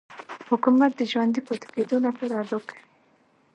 حکومت 0.49 0.91
د 0.95 1.01
ژوندي 1.11 1.41
پاتې 1.47 1.67
کېدو 1.73 1.97
لپاره 2.05 2.35
دا 2.51 2.59
کوي. 2.67 2.83